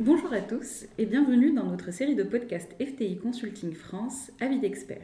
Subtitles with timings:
[0.00, 4.98] Bonjour à tous et bienvenue dans notre série de podcasts FTI Consulting France, Avis d'experts.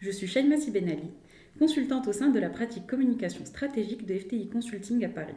[0.00, 1.10] Je suis Shaima Sibenali,
[1.58, 5.34] consultante au sein de la pratique communication stratégique de FTI Consulting à Paris.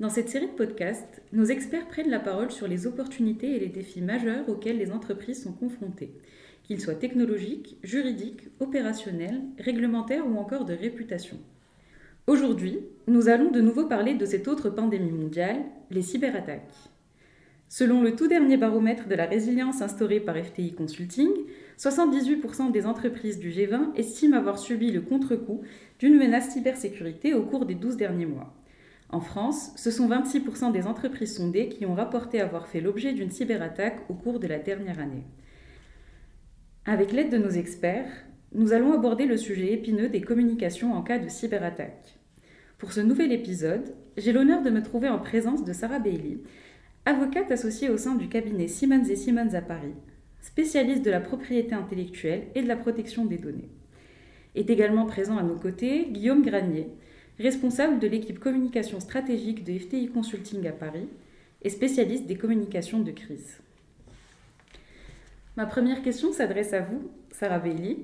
[0.00, 3.68] Dans cette série de podcasts, nos experts prennent la parole sur les opportunités et les
[3.68, 6.14] défis majeurs auxquels les entreprises sont confrontées,
[6.62, 11.36] qu'ils soient technologiques, juridiques, opérationnels, réglementaires ou encore de réputation.
[12.26, 16.72] Aujourd'hui, nous allons de nouveau parler de cette autre pandémie mondiale, les cyberattaques.
[17.68, 21.30] Selon le tout dernier baromètre de la résilience instauré par FTI Consulting,
[21.78, 25.62] 78% des entreprises du G20 estiment avoir subi le contre-coup
[25.98, 28.54] d'une menace cybersécurité au cours des 12 derniers mois.
[29.10, 33.30] En France, ce sont 26% des entreprises sondées qui ont rapporté avoir fait l'objet d'une
[33.30, 35.24] cyberattaque au cours de la dernière année.
[36.84, 38.10] Avec l'aide de nos experts,
[38.52, 42.18] nous allons aborder le sujet épineux des communications en cas de cyberattaque.
[42.78, 46.38] Pour ce nouvel épisode, j'ai l'honneur de me trouver en présence de Sarah Bailey,
[47.06, 49.94] avocate associée au sein du cabinet Simmons et Simmons à Paris,
[50.40, 53.70] spécialiste de la propriété intellectuelle et de la protection des données.
[54.56, 56.88] Est également présent à nos côtés Guillaume Granier,
[57.38, 61.06] responsable de l'équipe communication stratégique de FTI Consulting à Paris
[61.62, 63.60] et spécialiste des communications de crise.
[65.56, 67.98] Ma première question s'adresse à vous, Sarah Bailey.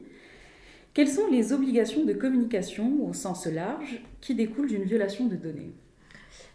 [0.94, 5.72] Quelles sont les obligations de communication au sens large qui découlent d'une violation de données?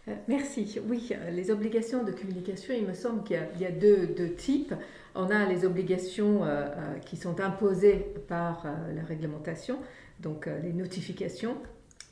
[0.08, 0.80] Euh, Merci.
[0.88, 4.74] Oui, euh, les obligations de communication, il me semble qu'il y a, deux, types.
[5.14, 6.66] On a les obligations euh,
[7.04, 9.78] qui sont imposées par la réglementation,
[10.20, 11.56] donc les notifications,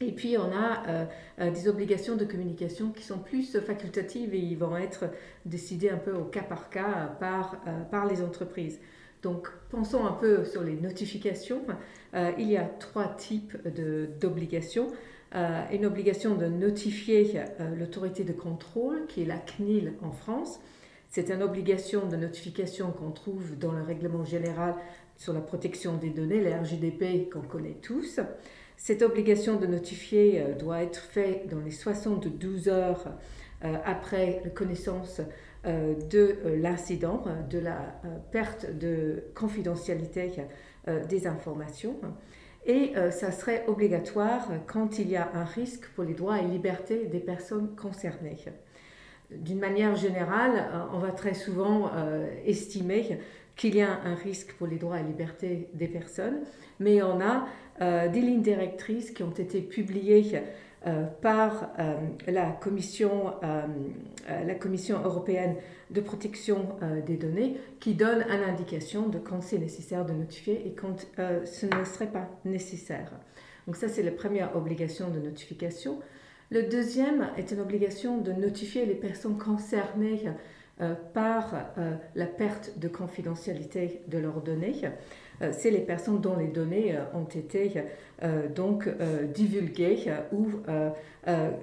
[0.00, 1.06] et puis on a
[1.50, 5.04] des obligations de communication qui sont plus facultatives et ils vont être
[5.44, 7.56] décidées un peu au cas par cas par,
[7.90, 8.78] par les entreprises.
[9.22, 11.62] Donc pensons un peu sur les notifications.
[12.14, 13.56] il y a trois types
[14.20, 14.88] d'obligations.
[15.32, 17.40] Une obligation de notifier
[17.78, 20.60] l'autorité de contrôle qui est la CNIL en France.
[21.08, 24.74] C'est une obligation de notification qu'on trouve dans le règlement général
[25.16, 28.20] sur la protection des données, la RGDP qu'on connaît tous.
[28.76, 33.06] Cette obligation de notifier euh, doit être faite dans les 72 heures
[33.64, 35.20] euh, après la connaissance
[35.64, 38.00] euh, de l'incident, de la
[38.30, 40.32] perte de confidentialité
[41.08, 41.96] des informations.
[42.66, 47.06] Et ça serait obligatoire quand il y a un risque pour les droits et libertés
[47.06, 48.38] des personnes concernées.
[49.30, 51.92] D'une manière générale, on va très souvent
[52.44, 53.20] estimer
[53.56, 56.40] qu'il y a un risque pour les droits et libertés des personnes,
[56.78, 57.46] mais on a
[57.80, 60.40] euh, des lignes directrices qui ont été publiées euh,
[61.20, 61.94] par euh,
[62.28, 63.34] la, commission,
[64.28, 65.56] la Commission européenne
[65.90, 66.68] de protection
[67.06, 71.06] des données qui donnent une indication de quand c'est nécessaire de notifier et quand
[71.44, 73.10] ce ne serait pas nécessaire.
[73.66, 75.98] Donc ça, c'est la première obligation de notification.
[76.50, 80.30] Le deuxième est une obligation de notifier les personnes concernées
[81.14, 81.54] par
[82.14, 84.82] la perte de confidentialité de leurs données.
[85.42, 87.82] Euh, c'est les personnes dont les données euh, ont été
[88.22, 88.88] euh, donc
[89.34, 90.48] divulguées ou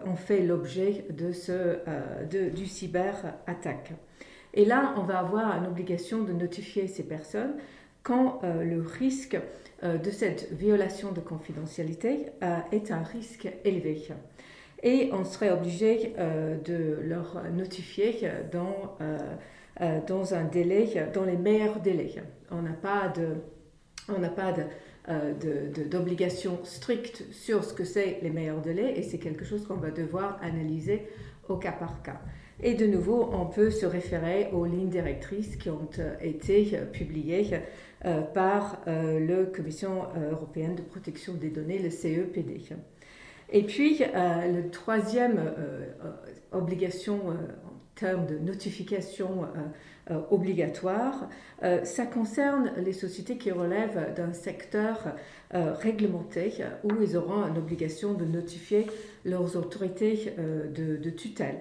[0.06, 1.80] ont fait l'objet de ce,
[2.30, 3.94] de, du cyberattaque.
[4.54, 7.56] Et là, on va avoir une obligation de notifier ces personnes
[8.04, 9.40] quand le risque
[9.82, 12.28] de cette violation de confidentialité
[12.72, 14.10] est un risque élevé.
[14.84, 16.14] Et on serait obligé
[16.66, 18.98] de leur notifier dans,
[20.06, 22.16] dans un délai, dans les meilleurs délais.
[22.52, 23.38] On n'a pas de
[24.10, 24.54] on n'a pas
[25.10, 25.34] euh,
[25.90, 29.92] d'obligation stricte sur ce que c'est les meilleurs délais et c'est quelque chose qu'on va
[29.92, 31.08] devoir analyser
[31.50, 32.22] au cas par cas.
[32.62, 36.86] Et de nouveau, on peut se référer aux lignes directrices qui ont euh, été euh,
[36.86, 37.60] publiées
[38.34, 42.62] par la Commission européenne de protection des données, le CEPD.
[43.50, 45.40] Et puis, la troisième
[46.52, 49.48] obligation en termes de notification
[50.12, 51.30] euh, obligatoire.
[51.64, 55.16] Euh, ça concerne les sociétés qui relèvent d'un secteur
[55.54, 58.86] euh, réglementé où ils auront une obligation de notifier
[59.24, 60.36] leurs autorités
[60.76, 61.60] de, tutelle.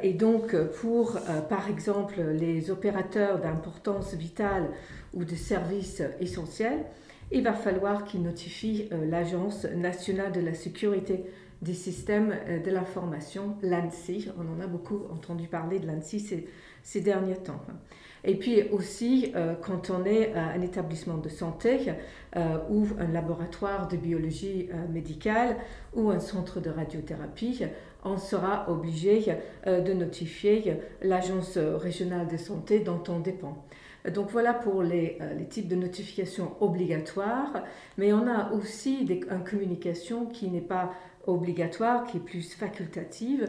[0.00, 4.68] et donc, pour, par exemple, les opérateurs d'importance vitale
[5.12, 6.84] ou de services essentiels,
[7.32, 11.24] il va falloir qu'ils notifient l'Agence nationale de la sécurité
[11.62, 12.34] des systèmes
[12.64, 14.28] de l'information, l'ANSI.
[14.38, 16.46] On en a beaucoup entendu parler de l'ANSI
[16.82, 17.60] ces derniers temps.
[18.24, 21.92] Et puis aussi, euh, quand on est un établissement de santé
[22.36, 25.56] euh, ou un laboratoire de biologie euh, médicale
[25.94, 27.64] ou un centre de radiothérapie,
[28.04, 29.36] on sera obligé
[29.66, 33.66] de notifier l'agence régionale de santé dont on dépend.
[34.14, 37.62] Donc voilà pour les, les, types de notifications obligatoires,
[37.98, 40.92] mais on a aussi des, une communication qui n'est pas
[41.26, 43.46] obligatoire qui est plus facultative.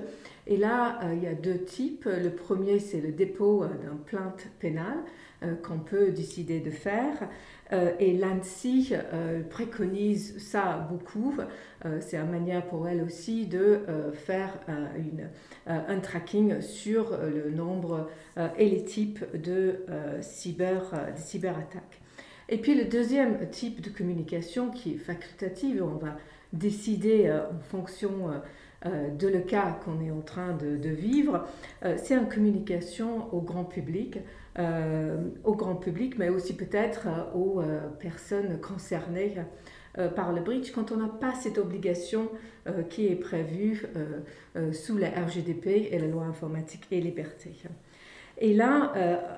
[0.48, 2.06] Et là, il y a deux types.
[2.06, 5.04] Le premier, c'est le dépôt d'un plainte pénale
[5.64, 7.30] qu'on peut décider de faire.
[7.74, 11.36] Euh, et l'ANSI euh, préconise ça beaucoup.
[11.86, 13.80] Euh, c'est une manière pour elle aussi de
[14.14, 14.60] faire
[15.68, 18.10] un tracking sur le nombre
[18.58, 19.86] et les types de,
[20.22, 20.82] cyber,
[21.16, 22.02] de cyberattaques.
[22.50, 26.18] Et puis le deuxième type de communication qui est facultative, on va
[26.54, 28.30] décider en fonction
[28.86, 31.46] de le cas qu'on est en train de, vivre,
[31.98, 34.18] c'est une communication au grand public
[34.60, 39.38] euh, au grand public, mais aussi peut-être euh, aux euh, personnes concernées
[40.16, 42.30] par le bridge quand on n'a pas cette obligation
[42.90, 43.84] qui est prévue
[44.72, 47.52] sous la RGDP et la loi informatique et liberté.
[48.38, 48.94] Et là,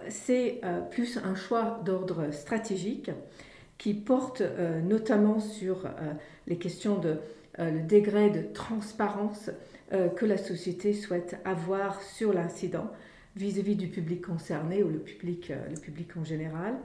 [0.09, 0.61] c'est
[0.91, 3.09] plus un choix d'ordre stratégique
[3.83, 4.41] qui porte
[4.87, 5.89] notamment sur
[6.47, 7.17] les questions de
[7.59, 9.49] le degré de transparence
[9.91, 12.89] que la société souhaite avoir sur l'incident
[13.35, 16.75] vis-à-vis du public concerné ou le public, euh, le public en général.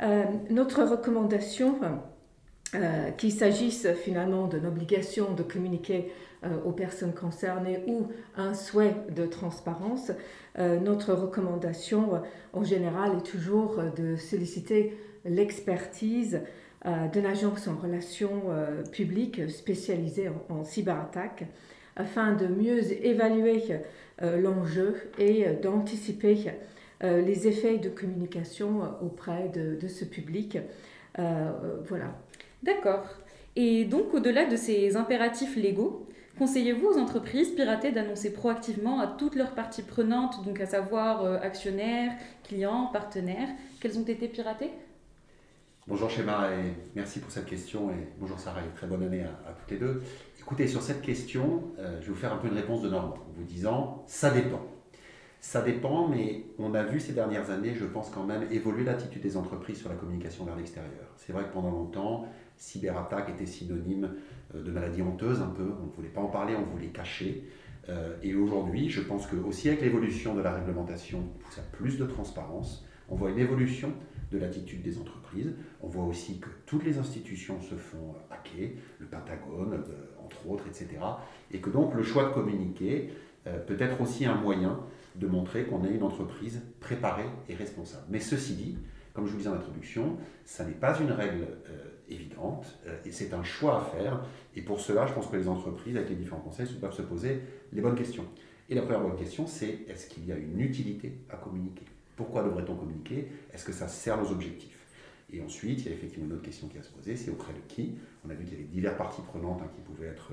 [0.00, 1.78] Euh, notre recommandation,
[2.74, 6.12] euh, qu'il s'agisse finalement d'une obligation de communiquer
[6.64, 10.12] aux personnes concernées ou un souhait de transparence,
[10.56, 12.22] notre recommandation
[12.52, 14.96] en général est toujours de solliciter
[15.28, 16.40] l'expertise
[17.12, 18.42] d'une agence en relations
[18.92, 21.44] publiques spécialisée en, en cyberattaque
[21.98, 23.62] afin de mieux évaluer
[24.22, 26.52] euh, l'enjeu et euh, d'anticiper
[27.04, 30.58] euh, les effets de communication auprès de, ce public.
[31.16, 32.16] voilà.
[32.62, 33.04] D'accord.
[33.54, 36.06] Et donc, au-delà de ces impératifs légaux,
[36.38, 42.12] conseillez-vous aux entreprises piratées d'annoncer proactivement à toutes leurs parties prenantes, donc à savoir actionnaires,
[42.44, 43.48] clients, partenaires,
[43.80, 44.70] qu'elles ont été piratées?
[45.88, 49.52] Bonjour Schéma et merci pour cette question et bonjour Sarah et très bonne année à,
[49.58, 50.02] toutes les deux.
[50.38, 53.14] Écoutez, sur cette question, euh, je vais vous faire un peu une réponse de Normand
[53.14, 54.60] en vous disant ça dépend.
[55.40, 59.22] Ça dépend, mais on a vu ces dernières années, je pense quand même, évoluer l'attitude
[59.22, 61.06] des entreprises sur la communication vers l'extérieur.
[61.16, 62.26] C'est vrai que pendant longtemps,
[62.58, 64.10] cyberattaque était synonyme
[64.54, 67.48] euh, de maladie honteuse un peu, on ne voulait pas en parler, on voulait cacher.
[67.88, 71.22] Euh, et aujourd'hui, je pense que aussi avec l'évolution de la réglementation,
[71.56, 73.94] à plus de transparence, on voit une évolution
[74.30, 75.54] de l'attitude des entreprises.
[75.80, 80.64] On voit aussi que toutes les institutions se font hacker, le Pentagone, euh, entre autres,
[80.66, 80.88] etc.
[81.50, 83.10] Et que donc le choix de communiquer
[83.46, 84.80] euh, peut être aussi un moyen
[85.16, 88.04] de montrer qu'on est une entreprise préparée et responsable.
[88.08, 88.78] Mais ceci dit,
[89.14, 93.34] comme je vous disais en introduction, ça n'est pas une règle euh, évidente et c'est
[93.34, 94.24] un choix à faire.
[94.54, 97.40] Et pour cela, je pense que les entreprises, avec les différents conseils, doivent se poser
[97.72, 98.24] les bonnes questions.
[98.70, 101.84] Et la première bonne question, c'est est-ce qu'il y a une utilité à communiquer?
[102.18, 103.28] Pourquoi devrait-on communiquer?
[103.54, 104.76] Est-ce que ça sert nos objectifs?
[105.32, 107.52] Et ensuite, il y a effectivement une autre question qui a se poser, c'est auprès
[107.52, 107.96] de qui?
[108.26, 110.32] On a vu qu'il y avait diverses parties prenantes hein, qui pouvaient être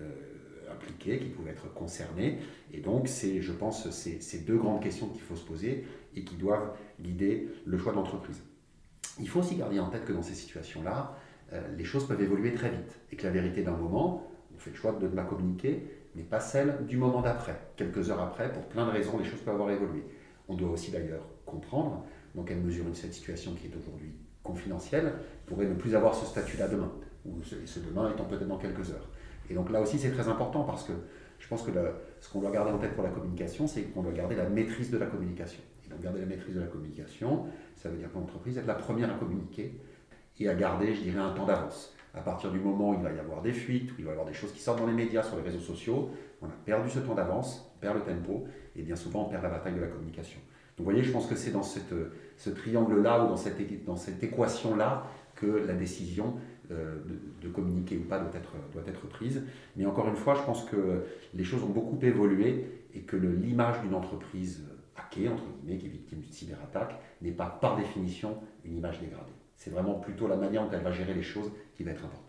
[0.00, 2.38] euh, impliquées, qui pouvaient être concernées.
[2.72, 5.84] Et donc, c'est, je pense, c'est ces deux grandes questions qu'il faut se poser
[6.14, 8.42] et qui doivent guider le choix de l'entreprise.
[9.20, 11.18] Il faut aussi garder en tête que dans ces situations-là,
[11.52, 14.70] euh, les choses peuvent évoluer très vite et que la vérité d'un moment, on fait
[14.70, 15.82] le choix de ne pas communiquer,
[16.14, 17.60] mais pas celle du moment d'après.
[17.76, 20.02] Quelques heures après, pour plein de raisons, les choses peuvent avoir évolué.
[20.48, 22.04] On doit aussi d'ailleurs comprendre
[22.34, 24.12] dans quelle mesure cette situation qui est aujourd'hui
[24.42, 25.12] confidentielle
[25.46, 26.92] pourrait ne plus avoir ce statut-là demain,
[27.24, 29.08] ou ce, demain étant peut-être dans quelques heures.
[29.50, 30.92] Et donc là aussi c'est très important parce que
[31.38, 31.70] je pense que
[32.20, 34.90] ce qu'on doit garder en tête pour la communication, c'est qu'on doit garder la maîtrise
[34.90, 35.60] de la communication.
[35.84, 38.74] Et donc garder la maîtrise de la communication, ça veut dire que l'entreprise est la
[38.74, 39.78] première à communiquer
[40.38, 41.94] et à garder, je dirais, un temps d'avance.
[42.14, 44.12] À partir du moment où il va y avoir des fuites, où il va y
[44.12, 46.10] avoir des choses qui sortent dans les médias, sur les réseaux sociaux,
[46.42, 49.42] on a perdu ce temps d'avance, on perd le tempo, et bien souvent on perd
[49.42, 50.40] la bataille de la communication.
[50.76, 55.46] Donc vous voyez, je pense que c'est dans ce triangle-là ou dans cette, équation-là que
[55.46, 56.34] la décision
[56.70, 56.96] euh,
[57.40, 59.42] de, communiquer ou pas doit être, doit être prise.
[59.76, 63.80] Mais encore une fois, je pense que les choses ont beaucoup évolué et que l'image
[63.82, 64.64] d'une entreprise
[64.96, 69.32] hackée, entre guillemets, qui est victime d'une cyberattaque, n'est pas par définition une image dégradée.
[69.56, 72.25] C'est vraiment plutôt la manière dont elle va gérer les choses qui va être importante.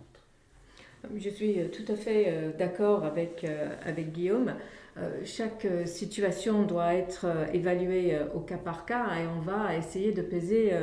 [1.15, 3.45] Je suis euh, tout à fait euh, d'accord avec,
[3.85, 4.53] avec Guillaume.
[4.99, 9.75] Euh, chaque euh, situation doit être euh, évaluée au cas par cas et on va
[9.75, 10.73] essayer de peser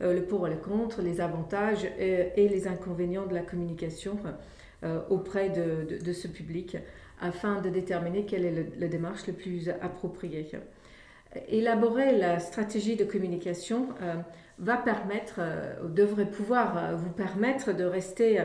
[0.00, 4.18] le pour et le contre, les avantages et, les inconvénients de la communication
[5.10, 6.76] auprès de, ce public
[7.20, 10.50] afin de déterminer quelle est la démarche la plus appropriée.
[11.48, 13.88] Élaborer la stratégie de communication
[14.60, 15.40] va permettre,
[15.88, 18.44] devrait pouvoir vous permettre de rester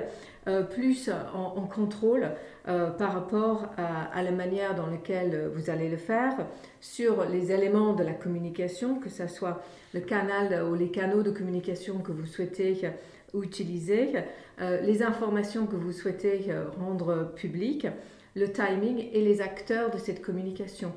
[0.71, 2.31] plus en contrôle
[2.67, 6.33] euh, par rapport à, la manière dans laquelle vous allez le faire,
[6.81, 9.61] sur les éléments de la communication, que ce soit
[9.93, 12.89] le canal ou les canaux de communication que vous souhaitez
[13.35, 14.13] utiliser,
[14.59, 16.47] les informations que vous souhaitez
[16.79, 17.87] rendre publiques,
[18.35, 20.91] le timing et les acteurs de cette communication.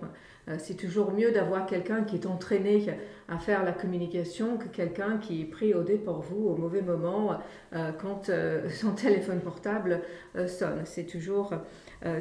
[0.58, 2.86] C'est toujours mieux d'avoir quelqu'un qui est entraîné
[3.28, 6.80] à faire la communication que quelqu'un qui est pris au dé pour vous au mauvais
[6.80, 7.38] moment
[7.98, 8.30] quand
[8.70, 10.00] son téléphone portable
[10.46, 10.82] sonne.
[10.84, 11.52] C'est toujours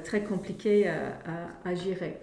[0.03, 2.19] très compliqué à gérer.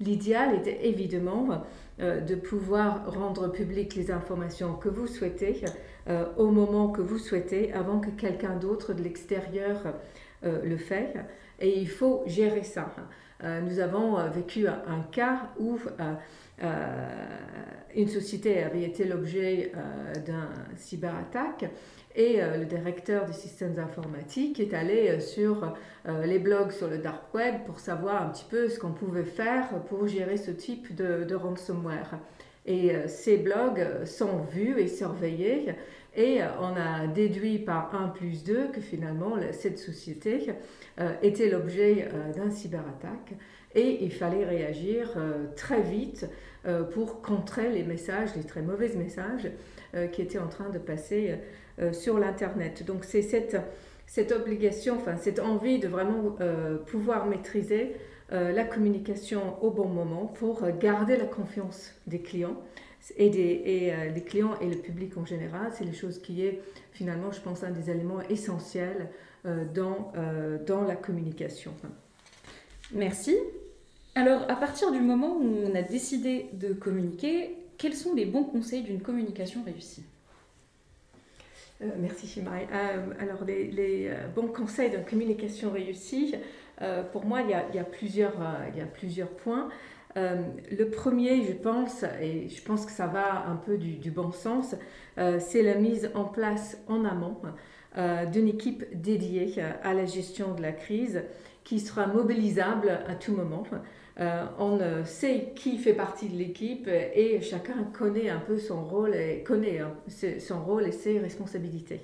[0.00, 1.64] L'idéal était évidemment
[2.00, 5.64] euh, de pouvoir rendre publiques les informations que vous souhaitez
[6.08, 9.94] euh, au moment que vous souhaitez avant que quelqu'un d'autre de l'extérieur
[10.44, 11.16] euh, le fasse.
[11.58, 12.94] Et il faut gérer ça.
[13.42, 15.78] Nous avons vécu un, cas où
[17.94, 19.72] une société avait été l'objet
[20.26, 21.66] d'un cyberattaque
[22.16, 25.72] et le directeur des systèmes informatiques est allé sur
[26.24, 29.68] les blogs sur le dark web pour savoir un petit peu ce qu'on pouvait faire
[29.88, 32.18] pour gérer ce type de ransomware.
[32.66, 35.74] Et ces blogs sont vus et surveillés
[36.18, 40.52] et on a déduit par 1 plus 2 que finalement cette société
[41.22, 43.34] était l'objet d'un cyberattaque
[43.74, 45.16] et il fallait réagir
[45.54, 46.26] très vite
[46.92, 49.48] pour contrer les messages, les très mauvais messages
[50.12, 51.38] qui étaient en train de passer
[51.80, 52.84] euh, sur l'Internet.
[52.84, 53.56] Donc c'est cette,
[54.06, 57.94] cette obligation, enfin cette envie de vraiment euh, pouvoir maîtriser
[58.32, 62.56] euh, la communication au bon moment pour garder la confiance des clients
[63.16, 65.72] et, des, et les clients et le public en général.
[65.74, 66.60] C'est les choses qui est
[66.92, 69.10] finalement, je pense, un des éléments essentiels
[69.44, 70.12] dans,
[70.66, 71.72] dans la communication.
[72.92, 73.36] Merci.
[74.14, 78.44] Alors, à partir du moment où on a décidé de communiquer, quels sont les bons
[78.44, 80.04] conseils d'une communication réussie?
[81.80, 82.66] Euh, merci Chimay.
[82.72, 86.34] Euh, alors les, euh, bons conseils de communication réussie,
[87.12, 88.34] pour moi il y a, plusieurs,
[88.72, 89.68] il y a plusieurs points.
[90.16, 94.74] Le premier, je pense, et je pense que ça va un peu du, bon sens,
[95.16, 97.36] c'est la mise en place en amont
[98.32, 101.22] d'une équipe dédiée à la gestion de la crise
[101.62, 103.64] qui sera mobilisable à tout moment.
[104.20, 109.14] Euh, on sait qui fait partie de l'équipe et chacun connaît un peu son rôle
[109.14, 109.92] et connaît hein,
[110.40, 112.00] son rôle et ses responsabilités.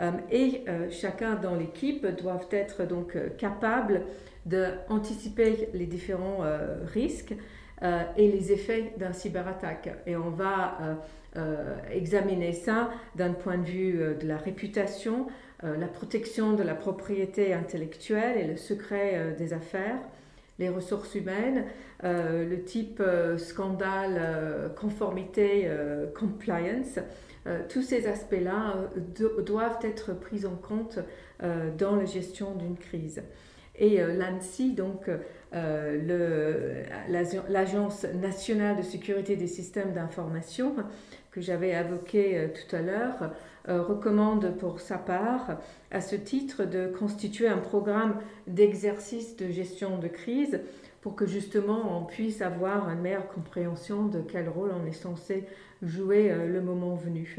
[0.00, 4.02] Euh, et euh, chacun dans l'équipe doit être donc capable
[4.46, 6.40] d'anticiper les différents
[6.92, 7.34] risques
[7.82, 9.90] et les effets d'un cyberattaque.
[10.06, 10.78] Et on va
[11.92, 15.28] examiner ça d'un point de vue de la réputation,
[15.62, 19.98] la protection de la propriété intellectuelle et le secret des affaires,
[20.58, 21.64] les ressources humaines,
[22.04, 25.68] euh, le type euh, scandale, euh, conformité,
[26.18, 26.98] compliance,
[27.68, 28.88] tous ces aspects-là
[29.44, 31.00] doivent être pris en compte
[31.76, 33.20] dans la gestion d'une crise.
[33.82, 35.10] Et l'ANSI, donc
[37.48, 40.76] l'Agence nationale de sécurité des systèmes d'information,
[41.32, 43.32] que j'avais évoqué tout à l'heure,
[43.66, 45.58] recommande pour sa part
[45.90, 50.60] à ce titre de constituer un programme d'exercice de gestion de crise
[51.02, 55.44] pour que justement on puisse avoir une meilleure compréhension de quel rôle on est censé
[55.82, 57.36] jouer euh, le moment venu.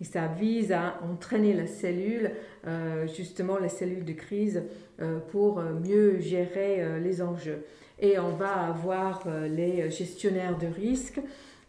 [0.00, 2.32] Et ça vise à entraîner la cellule,
[2.66, 4.62] euh, justement la cellule de crise,
[5.00, 7.64] euh, pour mieux gérer les enjeux.
[8.00, 11.20] Et on va avoir les gestionnaires de risque,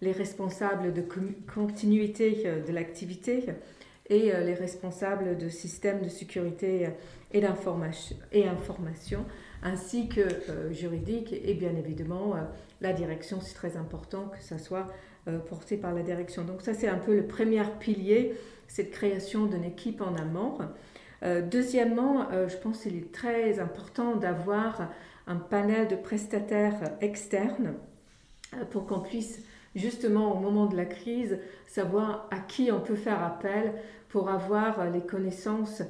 [0.01, 1.03] les responsables de
[1.48, 3.46] continuité de l'activité,
[4.10, 6.89] et euh, les responsables de systèmes de sécurité
[7.32, 9.25] et d'information,
[9.63, 12.41] ainsi que euh, juridique et bien évidemment euh,
[12.82, 14.88] la direction, c'est très important que ça soit
[15.48, 16.44] porté par la direction.
[16.44, 18.34] Donc ça c'est un peu le premier pilier,
[18.67, 20.58] cette création d'une équipe en amont.
[21.50, 24.89] deuxièmement, je pense qu'il est très important d'avoir
[25.27, 27.74] un panel de prestataires externes
[28.72, 29.41] pour qu'on puisse
[29.75, 33.74] justement au moment de la crise savoir à qui on peut faire appel
[34.10, 35.82] pour avoir les connaissances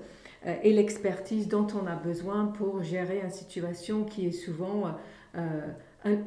[0.46, 4.96] euh, et l'expertise dont on a besoin pour gérer une situation qui est souvent
[5.36, 5.68] euh,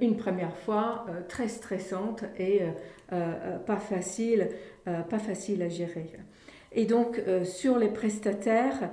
[0.01, 2.63] une première fois euh, très stressante et
[3.65, 4.51] pas facile,
[4.85, 6.11] pas facile à gérer.
[6.73, 8.91] Et donc sur les prestataires,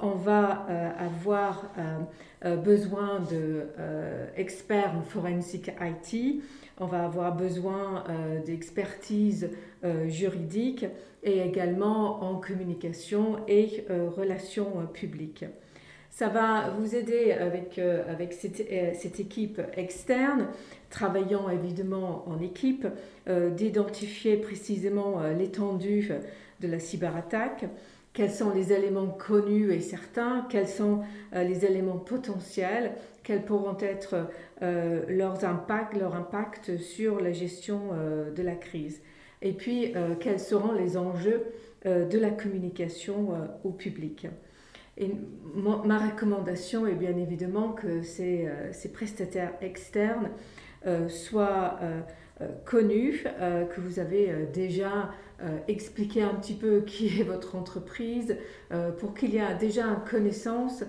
[0.00, 0.66] on va
[0.98, 1.70] avoir
[2.64, 3.20] besoin
[4.34, 6.42] d'experts en forensic IT,
[6.80, 8.04] on va avoir besoin
[8.46, 9.50] d'expertise
[10.06, 10.86] juridique
[11.22, 15.44] et également en communication et euh, relations euh, publiques.
[16.12, 18.60] Ça va vous aider avec, euh, avec cette,
[19.18, 20.48] équipe externe,
[20.90, 22.86] travaillant évidemment en équipe,
[23.26, 26.12] d'identifier précisément l'étendue
[26.60, 27.64] de la cyberattaque,
[28.12, 31.00] quels sont les éléments connus et certains, quels sont
[31.32, 32.92] les éléments potentiels,
[33.22, 34.28] quels pourront être
[34.60, 37.80] leurs impacts, impact sur la gestion
[38.36, 39.00] de la crise
[39.42, 41.44] et puis euh, quels seront les enjeux
[41.84, 43.30] de la communication
[43.64, 44.28] au public.
[44.98, 50.30] Ma recommandation est bien évidemment que ces, ces prestataires externes
[51.08, 51.78] soient
[52.64, 55.10] connus, que vous avez déjà
[55.66, 58.36] expliqué un petit peu qui est votre entreprise,
[58.98, 60.84] pour qu'il y ait déjà une connaissance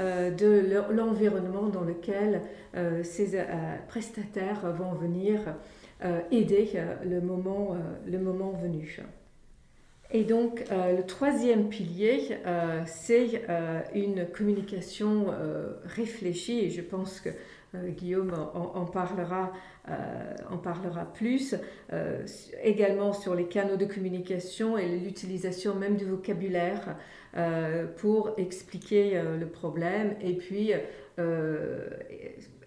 [0.00, 2.42] euh, de l'environnement dans lequel
[2.76, 3.44] euh, ces euh,
[3.88, 5.40] prestataires vont venir
[6.30, 9.02] aider le moment, le moment venu.
[10.10, 12.38] Et donc, le troisième pilier,
[12.86, 13.42] c'est
[13.94, 15.26] une communication
[15.84, 17.28] réfléchie, et je pense que
[17.90, 19.52] Guillaume en, parlera,
[20.50, 21.56] en parlera plus,
[22.62, 26.96] également sur les canaux de communication et l'utilisation même du vocabulaire
[27.36, 30.16] euh, pour expliquer euh, le problème.
[30.22, 30.72] Et puis
[31.18, 31.88] euh,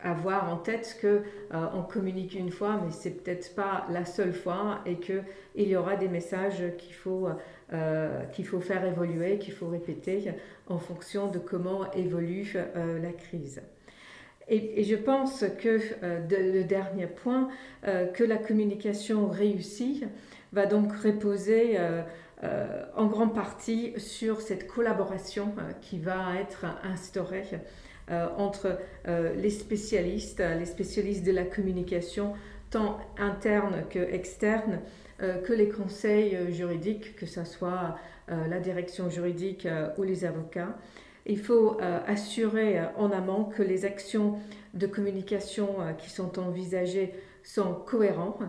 [0.02, 4.80] avoir en tête que on communique une fois, mais c'est peut-être pas la seule fois
[4.88, 5.22] et que
[5.54, 7.28] il y aura des messages qu'il faut
[8.34, 10.34] qu'il faut faire évoluer, qu'il faut répéter
[10.68, 13.62] en fonction de comment évolue la crise.
[14.48, 17.50] Et, je pense que le dernier point,
[17.84, 20.04] que la communication réussie
[20.52, 21.78] va donc reposer
[22.44, 27.58] euh, en grande partie sur cette collaboration euh, qui va être instaurée euh,
[28.10, 28.78] entre
[29.38, 32.34] les spécialistes, les spécialistes de la communication,
[32.70, 34.80] tant internes que externes,
[35.20, 39.68] que les conseils juridiques, que ce soit la direction juridique
[39.98, 40.78] ou les avocats.
[41.26, 41.78] Il faut
[42.08, 44.40] assurer en amont que les actions
[44.74, 48.42] de communication qui sont envisagées sont cohérentes,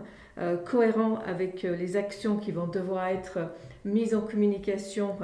[0.65, 3.51] cohérents avec les actions qui vont devoir être
[3.85, 5.15] mise en communication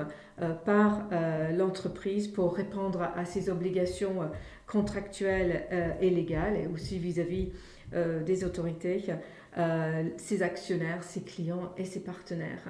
[0.41, 4.25] euh, par euh, l'entreprise pour répondre à, ses obligations euh,
[4.67, 5.65] contractuelles
[5.99, 7.51] et légales et aussi vis-à-vis
[8.23, 9.03] des autorités,
[10.17, 12.61] ses actionnaires, ses clients et ses partenaires.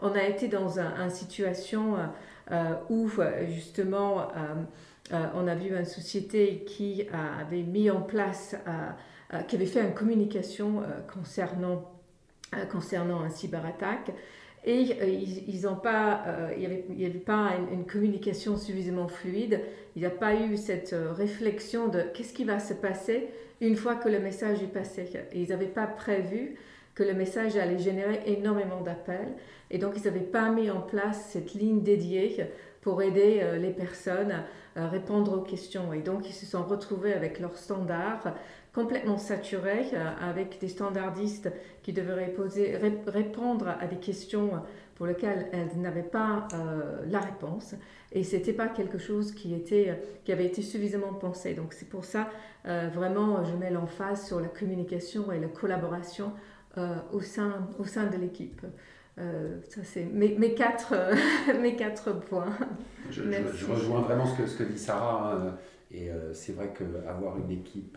[0.00, 1.94] On a été dans une situation
[2.90, 3.08] où
[3.46, 4.32] justement
[5.12, 8.56] on a vu une société qui avait mis en place,
[9.48, 11.90] qui avait fait une communication concernant,
[12.70, 14.12] concernant un cyberattaque
[14.64, 19.60] et euh, ils, ils pas, euh, il n'y avait, pas une, communication suffisamment fluide.
[19.94, 23.28] Il n'y a pas eu cette euh, réflexion de qu'est-ce qui va se passer
[23.60, 25.06] une fois que le message est passé.
[25.34, 26.56] Ils n'avaient pas prévu
[26.94, 29.34] que le message allait générer énormément d'appels.
[29.70, 32.46] Et donc, ils n'avaient pas mis en place cette ligne dédiée
[32.80, 34.44] pour aider les personnes
[34.76, 35.92] à répondre aux questions.
[35.92, 38.34] Et donc, ils se sont retrouvés avec leurs standards
[38.74, 41.50] complètement saturé euh, avec des standardistes
[41.82, 44.50] qui devaient poser, répondre à des questions
[44.96, 47.74] pour lesquelles elles n'avaient pas euh, la réponse.
[48.12, 51.54] Et c'était pas quelque chose qui était qui avait été suffisamment pensé.
[51.54, 52.28] Donc c'est pour ça
[52.66, 56.32] euh, vraiment je mets l'emphase sur la communication et la collaboration
[57.12, 58.62] au sein au sein de l'équipe.
[59.16, 60.94] Ça c'est mes, mes, quatre
[61.60, 62.52] mes quatre points.
[63.10, 65.56] Je, je, rejoins vraiment ce que, ce que dit Sarah hein,
[65.92, 67.96] et c'est vrai qu'avoir une équipe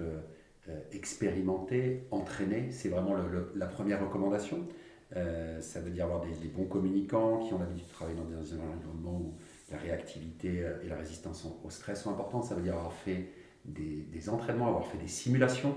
[0.91, 3.15] expérimenter, entraîner, c'est vraiment
[3.55, 4.67] la première recommandation.
[5.15, 8.35] Euh, ça veut dire avoir des, bons communicants qui ont l'habitude de travailler dans des
[8.35, 9.33] environnements où
[9.71, 12.43] la réactivité euh, et la résistance au stress sont importantes.
[12.43, 13.29] Ça veut dire avoir fait
[13.65, 15.75] des, entraînements, avoir fait des simulations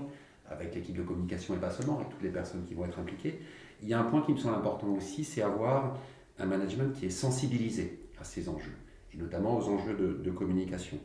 [0.49, 3.39] avec l'équipe de communication et pas seulement, avec toutes les personnes qui vont être impliquées.
[3.81, 5.97] Il y a un point qui me semble important aussi, c'est avoir
[6.37, 8.75] un management qui est sensibilisé à ces enjeux,
[9.13, 10.97] et notamment aux enjeux de communication.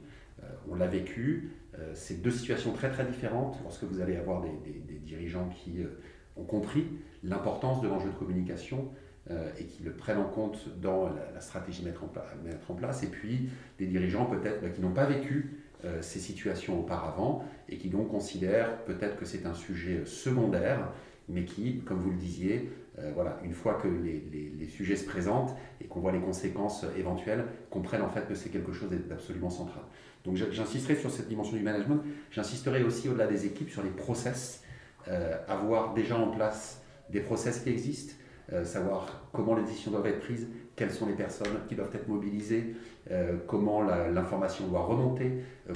[0.68, 4.98] on l'a vécu, euh, c'est deux situations très très différentes lorsque vous allez avoir des,
[4.98, 6.00] dirigeants qui euh,
[6.36, 6.84] ont compris
[7.22, 8.88] l'importance de l'enjeu de communication
[9.30, 12.12] euh, et qui le prennent en compte dans la, stratégie mettre en,
[12.44, 15.62] mettre en, place, et puis des dirigeants peut-être bah, qui n'ont pas vécu
[16.00, 20.90] ces situations auparavant et qui donc considèrent peut-être que c'est un sujet secondaire,
[21.28, 22.72] mais qui, comme vous le disiez,
[23.14, 27.44] voilà, une fois que les, les sujets se présentent et qu'on voit les conséquences éventuelles,
[27.70, 29.84] comprennent en fait que c'est quelque chose d'absolument central.
[30.26, 32.02] Donc j'insisterai sur cette dimension du management.
[32.32, 34.62] J'insisterai aussi au-delà des équipes sur les process,
[35.08, 38.14] euh, avoir déjà en place des process qui existent,
[38.52, 42.08] euh, savoir comment les décisions doivent être prises, quelles sont les personnes qui doivent être
[42.08, 42.74] mobilisées,
[43.12, 45.30] euh, comment l'information doit remonter,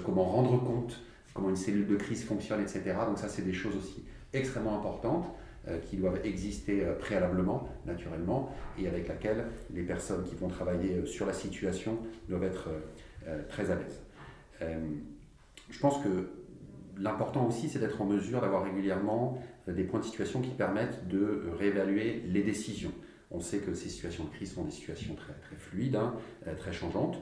[0.05, 1.01] comment rendre compte,
[1.33, 2.83] comment une cellule de crise fonctionne, etc.
[3.07, 5.27] Donc ça, c'est des choses aussi extrêmement importantes
[5.91, 11.35] qui doivent exister préalablement, naturellement, et avec laquelle les personnes qui vont travailler sur la
[11.35, 12.71] situation doivent être
[13.51, 14.01] très à l'aise.
[14.63, 14.79] Euh,
[15.71, 16.31] je pense que
[16.99, 21.09] l'important aussi, c'est d'être en mesure d'avoir régulièrement euh, des points de situation qui permettent
[21.09, 22.93] de euh, réévaluer les décisions.
[23.31, 26.15] On sait que ces situations de crise sont des situations très, très fluides, hein,
[26.59, 27.21] très changeantes.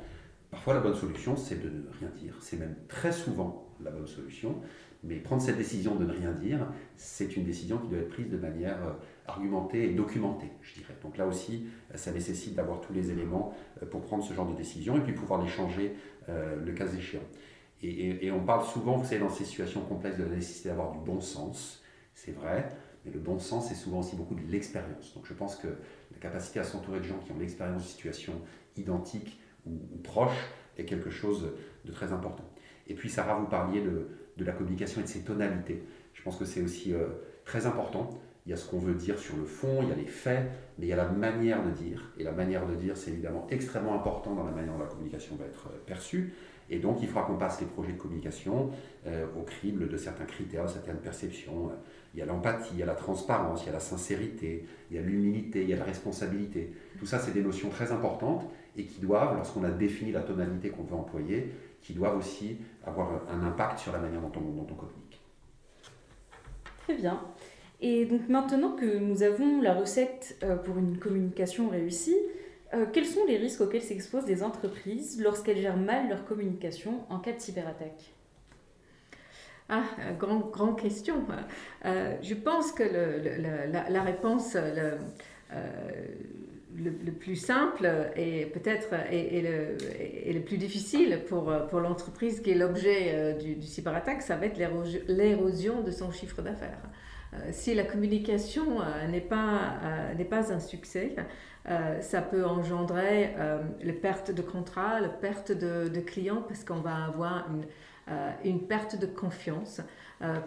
[0.50, 2.34] Parfois, la bonne solution, c'est de ne rien dire.
[2.40, 4.62] C'est même très souvent la bonne solution.
[5.04, 8.28] Mais prendre cette décision de ne rien dire, c'est une décision qui doit être prise
[8.28, 8.92] de manière euh,
[9.26, 10.94] argumentée et documentée, je dirais.
[11.02, 14.56] Donc là aussi, ça nécessite d'avoir tous les éléments euh, pour prendre ce genre de
[14.56, 15.94] décision et puis pouvoir les changer
[16.28, 17.22] euh, le cas échéant.
[17.80, 20.98] Et, on parle souvent, vous savez, dans ces situations complexes, de la nécessité d'avoir du
[20.98, 21.80] bon sens.
[22.12, 22.68] C'est vrai,
[23.04, 25.14] mais le bon sens, c'est souvent aussi beaucoup de l'expérience.
[25.14, 28.34] Donc je pense que la capacité à s'entourer de gens qui ont l'expérience de situations
[28.76, 31.52] identiques ou, ou proches est quelque chose
[31.84, 32.44] de très important.
[32.88, 34.08] Et puis Sarah, vous parliez de,
[34.38, 35.82] de la communication et de ses tonalités.
[36.14, 37.08] Je pense que c'est aussi euh,
[37.44, 38.10] très important.
[38.46, 40.46] Il y a ce qu'on veut dire sur le fond, il y a les faits,
[40.78, 42.12] mais il y a la manière de dire.
[42.18, 45.36] Et la manière de dire, c'est évidemment extrêmement important dans la manière dont la communication
[45.36, 46.32] va être euh, perçue.
[46.70, 48.70] Et donc, il faudra qu'on passe les projets de communication
[49.06, 51.70] euh, au crible de certains critères, de certaines perceptions.
[52.14, 54.96] Il y a l'empathie, il y a la transparence, il y a la sincérité, il
[54.96, 56.72] y a l'humilité, il y a la responsabilité.
[56.98, 60.68] Tout ça, c'est des notions très importantes et qui doivent, lorsqu'on a défini la tonalité
[60.70, 65.20] qu'on veut employer, qui doivent aussi avoir un impact sur la manière dont on, communique.
[66.84, 67.20] Très bien.
[67.80, 72.16] Et donc maintenant que nous avons la recette euh, pour une communication réussie,
[72.74, 77.18] euh, quels sont les risques auxquels s'exposent les entreprises lorsqu'elles gèrent mal leur communication en
[77.18, 78.12] cas de cyberattaque?
[79.70, 79.84] Ah,
[80.18, 81.26] grande grand question.
[81.84, 84.96] Euh, je pense que la, réponse, le,
[87.18, 93.32] plus simple et peut-être et, le, le, plus difficile pour, l'entreprise qui est l'objet euh,
[93.34, 94.58] du, du, cyberattaque, ça va être
[95.08, 96.82] l'érosion de son chiffre d'affaires.
[97.34, 99.78] Euh, si la communication euh, n'est pas,
[100.16, 101.14] n'est pas un succès,
[102.00, 103.34] ça peut engendrer
[103.82, 107.66] la perte de contrat, la perte de, de clients parce qu'on va avoir une,
[108.44, 109.82] une, perte de confiance,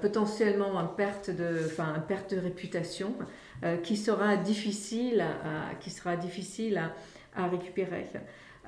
[0.02, 3.14] potentiellement une perte de, enfin, une perte de réputation.
[3.64, 6.82] Euh, qui sera difficile à, qui sera difficile
[7.36, 8.08] à, récupérer.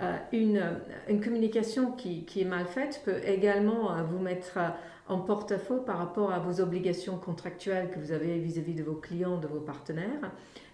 [0.02, 4.60] Euh, une, communication qui, est mal faite peut également euh, vous mettre
[5.08, 9.38] en porte-à-faux par rapport à vos obligations contractuelles que vous avez vis-à-vis de vos clients,
[9.38, 10.32] de vos partenaires.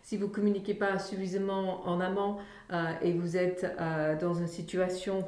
[0.09, 2.37] Si vous ne communiquez pas suffisamment en amont
[3.03, 3.63] et vous êtes
[4.19, 5.23] dans une situation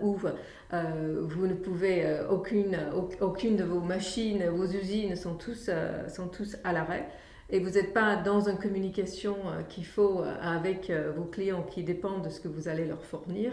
[0.00, 2.78] où vous ne pouvez, aucune,
[3.20, 5.68] aucune de vos machines, vos usines sont tous,
[6.06, 7.08] sont tous à l'arrêt,
[7.52, 11.62] et vous n'êtes pas dans une communication euh, qu'il faut euh, avec euh, vos clients
[11.62, 13.52] qui dépendent de ce que vous allez leur fournir,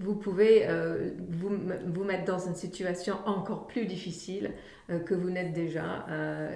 [0.00, 0.66] vous pouvez
[1.28, 1.50] vous,
[1.86, 4.52] vous, mettre dans une situation encore plus difficile
[5.06, 6.06] que vous n'êtes déjà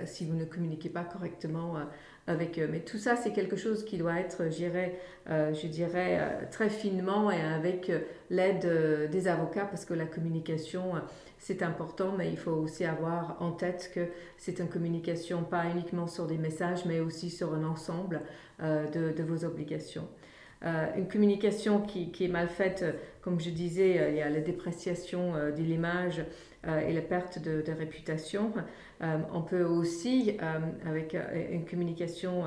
[0.05, 1.77] si vous ne communiquez pas correctement
[2.27, 2.69] avec eux.
[2.71, 7.41] Mais tout ça, c'est quelque chose qui doit être géré, je dirais, très finement et
[7.41, 7.93] avec
[8.31, 10.95] l'aide des avocats parce que la communication
[11.39, 16.07] c'est important, mais il faut aussi avoir en tête que c'est une communication pas uniquement
[16.07, 18.23] sur des messages, mais aussi sur un ensemble
[18.61, 20.09] euh, de, vos obligations.
[20.65, 22.85] Euh, une communication qui, est mal faite,
[23.23, 26.25] comme je disais, il y a la dépréciation de l'image
[26.67, 28.53] et la perte de, réputation.
[29.01, 30.37] on peut aussi,
[30.85, 31.17] avec
[31.53, 32.45] une communication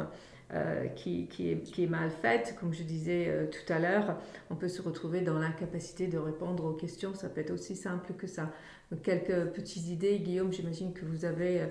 [0.96, 1.30] qui,
[1.78, 4.18] est, mal faite, comme je disais tout à l'heure,
[4.50, 7.14] on peut se retrouver dans l'incapacité de répondre aux questions.
[7.14, 8.52] Ça peut être aussi simple que ça.
[9.04, 11.62] Quelques petites idées, Guillaume, j'imagine que vous avez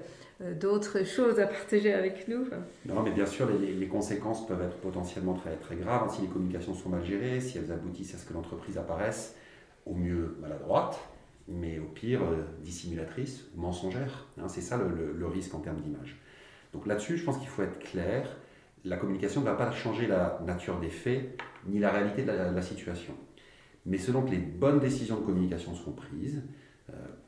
[0.40, 2.46] euh, d'autres choses à partager avec nous.
[2.86, 6.74] Non, mais bien sûr, les, conséquences peuvent être potentiellement très, très graves si les communications
[6.74, 9.36] sont mal gérées, si elles aboutissent à ce que l'entreprise apparaisse
[9.86, 10.98] au mieux maladroite,
[11.48, 12.20] mais au pire
[12.62, 14.26] dissimulatrice ou mensongère.
[14.38, 16.20] Hein, c'est ça le, risque en termes d'image.
[16.72, 18.28] Donc là-dessus, je pense qu'il faut être clair
[18.84, 22.62] la communication ne va pas changer la nature des faits ni la réalité de la,
[22.62, 23.14] situation.
[23.86, 26.42] Mais selon que les bonnes décisions de communication seront prises, euh,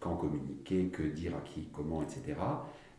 [0.01, 2.35] quand communiquer, que dire à qui, comment, etc.,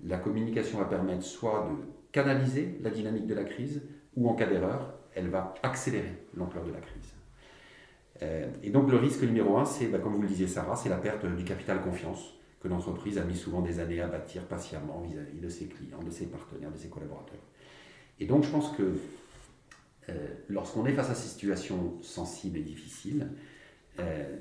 [0.06, 1.76] la communication va permettre soit de
[2.12, 3.82] canaliser la dynamique de la crise,
[4.16, 7.14] ou en cas d'erreur, elle va accélérer l'ampleur de la crise.
[8.22, 10.90] Euh, et donc le risque numéro un, c'est, bah, comme vous le disiez Sarah, c'est
[10.90, 15.02] la perte du capital confiance que l'entreprise a mis souvent des années à bâtir patiemment
[15.02, 17.42] vis à -vis de ses clients, de ses partenaires, de ses collaborateurs.
[18.20, 18.96] Et donc je pense que
[20.10, 23.30] euh, lorsqu'on est face à ces situations sensibles et difficiles,
[24.00, 24.38] euh,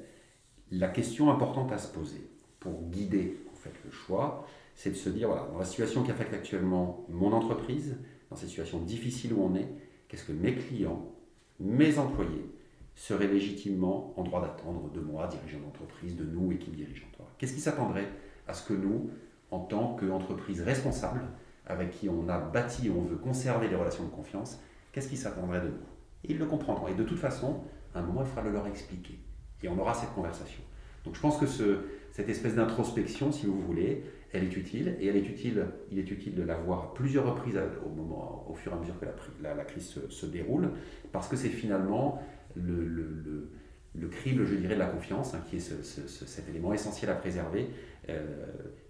[0.73, 2.27] la question importante à se poser
[2.59, 6.11] pour guider en fait, le choix, c'est de se dire, voilà, dans la situation qui
[6.11, 7.97] affecte actuellement mon entreprise,
[8.31, 9.69] dans cette situation difficile où on est,
[10.09, 11.13] qu'est-ce que mes clients,
[11.61, 12.51] mes employés
[12.95, 17.09] seraient légitimement en droit d'attendre de moi, dirigeant d'entreprise, de nous, équipe dirigeante
[17.39, 18.09] Qu'est-ce qui s'attendrait
[18.49, 19.11] à ce que nous,
[19.51, 21.23] en tant qu'entreprise responsable,
[21.67, 24.59] avec qui on a bâti et on veut conserver les relations de confiance,
[24.93, 25.87] qu'est-ce qu'ils s'attendraient de nous?
[26.25, 26.89] Ils le comprendront.
[26.89, 27.61] Et de toute façon,
[27.95, 29.19] à un moment, il faudra le leur expliquer.
[29.63, 30.63] Et on aura cette conversation.
[31.05, 31.79] Donc je pense que ce,
[32.13, 34.97] cette espèce d'introspection, si vous voulez, elle est utile.
[35.01, 38.47] Et elle est utile, il est utile de la voir à plusieurs reprises au, moment,
[38.49, 39.07] au fur et à mesure que
[39.43, 40.71] la, crise se, déroule,
[41.11, 42.23] parce que c'est finalement
[42.55, 43.51] le, le,
[43.95, 47.69] le, crible, je dirais, de la confiance, hein, qui est cet élément essentiel à préserver,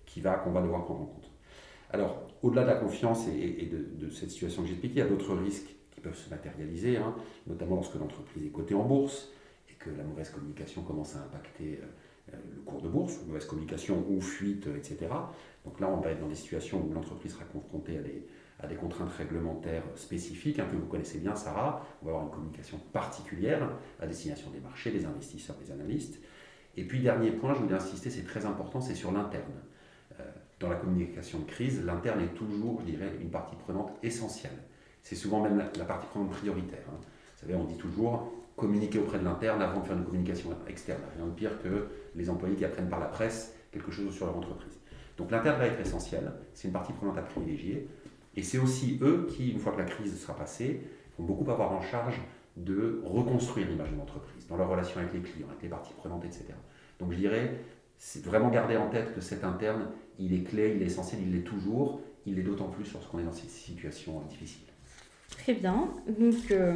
[0.06, 1.30] qui va, qu'on va devoir prendre en compte.
[1.90, 5.08] Alors, au-delà de la confiance et, de, cette situation que j'ai expliquée, il y a
[5.08, 7.14] d'autres risques qui peuvent se matérialiser, hein,
[7.46, 9.30] notamment lorsque l'entreprise est cotée en bourse
[9.84, 11.80] que la mauvaise communication commence à impacter
[12.32, 15.08] euh, le cours de bourse, ou mauvaise communication ou fuite, etc.
[15.64, 19.12] Donc là, on va être dans des situations où l'entreprise sera confrontée à des, contraintes
[19.12, 21.84] réglementaires spécifiques, hein, que vous connaissez bien, Sarah.
[22.00, 23.68] On va avoir une communication particulière
[24.00, 26.20] à destination des marchés, des investisseurs, des analystes.
[26.76, 29.52] Et puis, dernier point, je voulais insister, c'est très important, c'est sur l'interne
[30.62, 34.56] dans la communication de crise, l'interne est toujours, je dirais, une partie prenante essentielle.
[35.02, 36.84] C'est souvent même la, partie prenante prioritaire.
[36.88, 36.98] Hein.
[37.00, 41.00] Vous savez, on dit toujours communiquer auprès de l'interne avant de faire une communication externe.
[41.16, 44.36] Rien de pire que les employés qui apprennent par la presse quelque chose sur leur
[44.36, 44.78] entreprise.
[45.16, 47.88] Donc l'interne va être essentiel, c'est une partie prenante à privilégier.
[48.34, 50.80] Et c'est aussi eux qui, une fois que la crise sera passée,
[51.18, 52.20] vont beaucoup avoir en charge
[52.56, 56.24] de reconstruire l'image de l'entreprise, dans leur relation avec les clients, avec les parties prenantes,
[56.24, 56.46] etc.
[56.98, 57.60] Donc je dirais,
[57.98, 59.88] c'est vraiment garder en tête que cet interne,
[60.18, 63.24] il est clé, il est essentiel, il l'est toujours, il l'est d'autant plus lorsqu'on est
[63.24, 64.71] dans ces situations difficiles.
[65.38, 65.88] Très bien.
[66.06, 66.74] Donc, euh,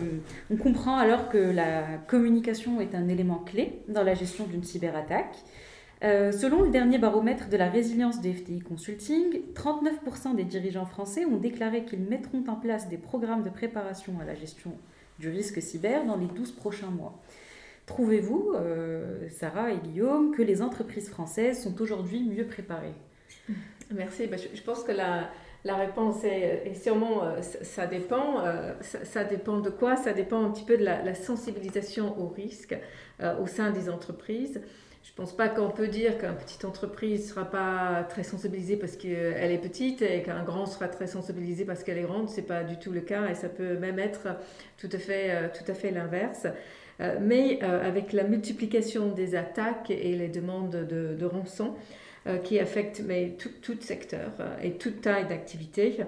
[0.51, 5.37] on comprend alors que la communication est un élément clé dans la gestion d'une cyberattaque.
[6.05, 11.25] Euh, selon le dernier baromètre de la résilience des FTI Consulting, 39% des dirigeants français
[11.25, 14.73] ont déclaré qu'ils mettront en place des programmes de préparation à la gestion
[15.19, 17.23] du risque cyber dans les 12 prochains mois.
[17.87, 22.95] Trouvez-vous, euh, Sarah et Guillaume, que les entreprises françaises sont aujourd'hui mieux préparées?
[23.95, 24.27] Merci.
[24.27, 25.31] Ben, je, pense que la,
[25.67, 28.45] la réponse est, sûrement euh, ça, dépend.
[28.45, 29.97] Euh, ça, dépend de quoi?
[29.97, 32.77] Ça dépend un petit peu de la, sensibilisation au risque
[33.41, 34.61] au sein des entreprises.
[35.03, 38.77] Je ne pense pas qu'on peut dire qu'une petite entreprise ne sera pas très sensibilisée
[38.77, 42.29] parce qu'elle est petite et qu'un grand sera très sensibilisé parce qu'elle est grande.
[42.29, 44.29] Ce n'est pas du tout le cas et ça peut même être
[44.77, 46.47] tout à fait, tout à fait l'inverse.
[47.01, 51.75] Euh, mais euh, avec la multiplication des attaques et les demandes de, rançon euh,
[52.45, 55.99] qui affectent mais, tout, secteur et toute taille d'activité,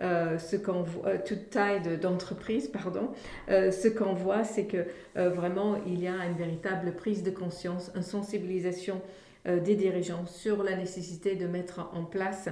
[0.00, 3.10] ce qu'on voit, toute taille d'entreprise, pardon,
[3.48, 8.02] ce qu'on voit, c'est que vraiment il y a une véritable prise de conscience, une
[8.02, 9.00] sensibilisation
[9.44, 12.48] des dirigeants sur la nécessité de mettre en place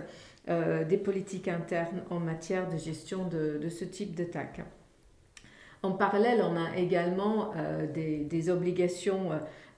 [0.48, 4.60] des politiques internes en matière de gestion de, de ce type d'attaque.
[5.84, 9.32] En parallèle, on a également euh, des, obligations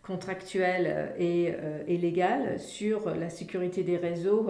[0.07, 4.49] euh, contractuelles euh, et, légales sur la sécurité des réseaux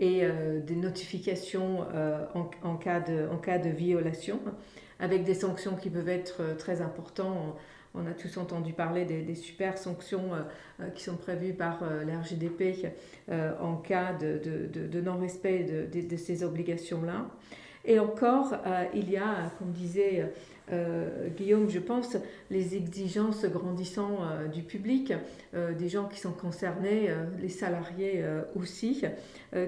[0.00, 0.22] et
[0.64, 1.80] des notifications
[2.62, 4.38] en, cas de, violation,
[5.00, 7.56] avec des sanctions qui peuvent être très importantes.
[7.96, 10.30] On a tous entendu parler des, super sanctions
[10.94, 12.86] qui sont prévues par l'RGDP
[13.60, 17.26] en cas de, non-respect de, ces obligations-là.
[17.84, 18.54] Et encore,
[18.94, 20.26] il y a, comme disait
[20.72, 22.16] euh, Guillaume, je pense,
[22.50, 25.12] les exigences grandissant euh, du public,
[25.54, 27.10] euh, des gens qui sont concernés,
[27.40, 28.24] les salariés
[28.56, 29.04] aussi,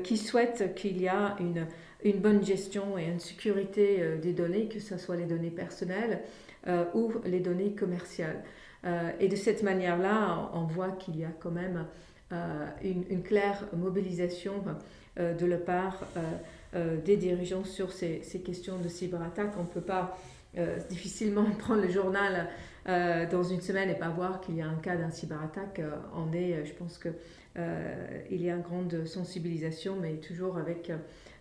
[0.04, 1.66] qui souhaitent qu'il y a une,
[2.04, 6.20] une, bonne gestion et une sécurité des données, que ce soit les données personnelles
[6.94, 8.42] ou les données commerciales.
[9.18, 11.86] et de cette manière-là, on, voit qu'il y a quand même
[12.82, 14.62] une, claire mobilisation
[15.16, 16.06] de la part
[16.72, 19.52] des dirigeants sur ces, questions de cyberattaque.
[19.58, 20.16] On ne peut pas
[20.58, 22.48] euh, difficilement prendre le journal
[22.88, 25.78] euh, dans une semaine et pas voir qu'il y a un cas d'un cyberattaque.
[25.78, 27.08] Euh, on est, je pense que
[28.30, 30.90] il y a une grande sensibilisation, mais toujours avec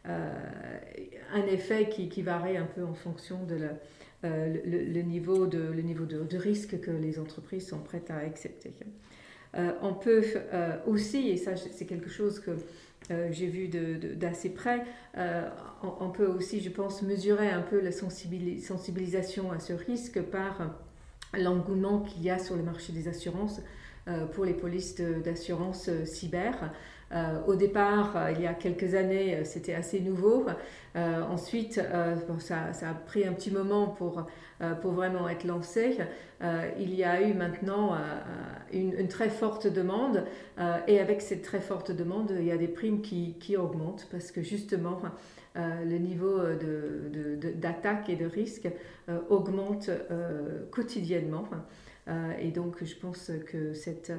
[0.06, 3.70] un effet qui, varie un peu en fonction de
[4.24, 8.74] le, niveau, de, le niveau de, risque que les entreprises sont prêtes à accepter.
[9.54, 10.24] on peut
[10.88, 12.56] aussi, et ça c'est quelque chose que euh,
[13.32, 14.84] j'ai vu d'assez près.
[15.18, 15.50] Euh,
[16.00, 20.76] on, peut aussi, je pense, mesurer un peu la sensibilisation à ce risque par
[21.38, 23.62] l'engouement qu'il y a sur le marché des assurances
[24.08, 26.72] euh, pour les polices d'assurance cyber.
[27.48, 30.46] au départ, il y a quelques années, c'était assez nouveau.
[30.96, 31.82] ensuite,
[32.40, 34.24] ça, ça, a pris un petit moment pour euh,
[34.82, 35.98] pour vraiment être lancé.
[36.42, 37.98] Euh, il y a eu maintenant euh,
[38.72, 40.26] une, très forte demande
[40.88, 44.42] et avec cette très forte demande, il y a des primes qui, augmentent parce que
[44.42, 45.02] justement,
[45.56, 46.40] le niveau
[47.56, 48.70] d'attaque de, et de risque
[49.30, 49.90] augmente
[50.72, 51.48] quotidiennement.
[52.40, 54.12] et donc, je pense que cette,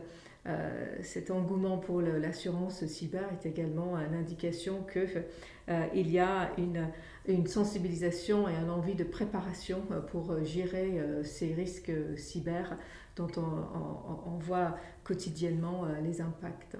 [1.02, 8.54] cet engouement pour l'assurance cyber est également une indication qu'il y a une, sensibilisation et
[8.54, 12.76] une envie de préparation euh, pour euh, gérer euh, ces risques cyber
[13.16, 16.76] dont on, voit quotidiennement les impacts.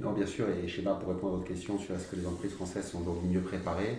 [0.00, 2.54] Non, bien sûr, et Schéma, pour répondre à votre question sur est-ce que les entreprises
[2.54, 3.98] françaises sont aujourd'hui mieux préparées,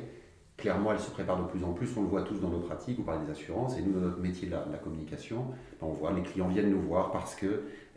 [0.57, 1.89] clairement, elle se prépare de plus en plus.
[1.97, 4.19] On le voit tous dans nos pratiques, vous parlez des assurances, et nous, dans notre
[4.19, 5.45] métier de la, communication,
[5.81, 7.49] ben, on voit les clients viennent nous voir parce qu'ils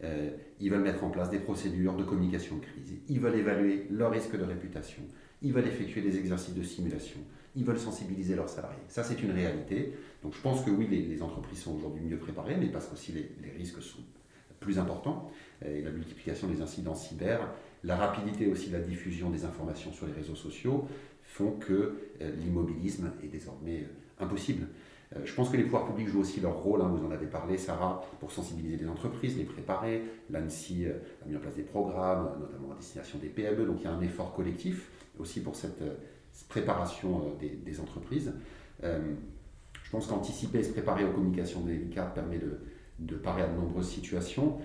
[0.05, 2.95] euh, veulent mettre en place des procédures de communication de crise.
[3.09, 5.03] Ils veulent évaluer leur risque de réputation.
[5.43, 7.21] Ils veulent effectuer des exercices de simulation.
[7.55, 8.83] Ils veulent sensibiliser leurs salariés.
[8.89, 9.95] Ça, c'est une réalité.
[10.23, 13.31] Donc, je pense que oui, les, entreprises sont aujourd'hui mieux préparées, mais parce qu'aussi les,
[13.43, 14.01] les risques sont
[14.61, 15.31] plus importants.
[15.65, 17.41] Et la multiplication des incidents cyber,
[17.85, 20.87] la rapidité aussi de la diffusion des informations sur les réseaux sociaux,
[21.29, 24.67] font que euh, l'immobilisme est désormais euh, impossible.
[25.15, 27.27] Euh, je pense que les pouvoirs publics jouent aussi leur rôle, hein, vous en avez
[27.27, 30.03] parlé Sarah, pour sensibiliser les entreprises, les préparer.
[30.31, 33.87] L'ANSI a mis en place des programmes, notamment à destination des PME, donc il y
[33.87, 35.83] a un effort collectif aussi pour cette
[36.49, 38.33] préparation des, entreprises.
[38.83, 42.39] je pense qu'anticiper et se préparer aux communications délicates permet
[42.99, 44.59] de, parer à de nombreuses situations.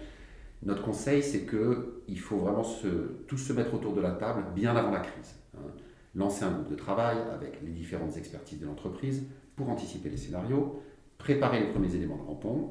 [0.62, 2.88] Notre conseil, c'est qu'il faut vraiment se,
[3.28, 5.36] tous se mettre autour de la table bien avant la crise.
[5.58, 5.72] Hein
[6.16, 10.82] lancer un groupe de travail avec les différentes expertises de l'entreprise pour anticiper les scénarios,
[11.18, 12.18] préparer les premiers éléments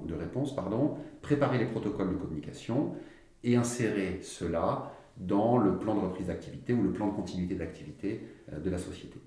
[0.06, 2.94] de réponse, pardon, préparer les protocoles de communication
[3.42, 8.20] et insérer cela dans le plan de reprise d'activité ou le plan de continuité d'activité
[8.52, 9.20] euh, de la société.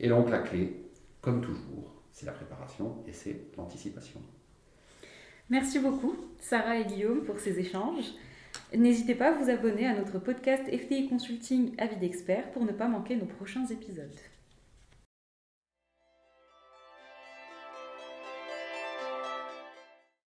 [0.00, 4.20] Et donc la clé, comme toujours, c'est la préparation et c'est l'anticipation.
[5.50, 8.12] Merci beaucoup, Sarah et Guillaume, pour ces échanges.
[8.74, 12.88] N'hésitez pas à vous abonner à notre podcast FTI Consulting Avis d'experts pour ne pas
[12.88, 14.18] manquer nos prochains épisodes.